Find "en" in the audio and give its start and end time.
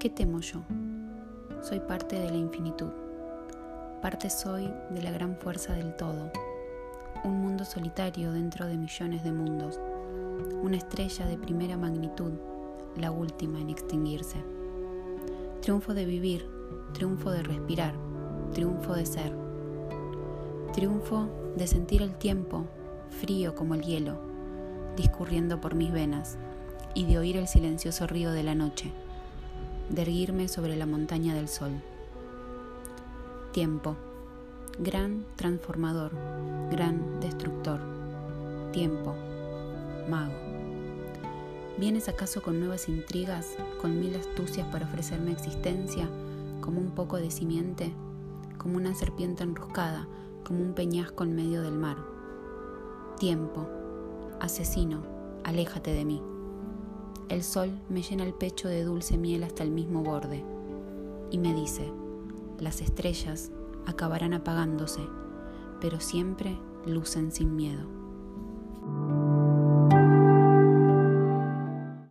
13.60-13.68, 51.24-51.34